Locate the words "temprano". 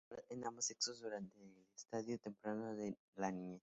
2.17-2.75